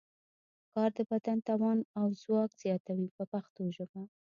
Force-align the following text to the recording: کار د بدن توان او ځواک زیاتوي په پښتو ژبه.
کار 0.73 0.89
د 0.97 0.99
بدن 1.11 1.37
توان 1.47 1.77
او 1.99 2.05
ځواک 2.21 2.49
زیاتوي 2.61 3.07
په 3.17 3.23
پښتو 3.31 3.63
ژبه. 3.75 4.01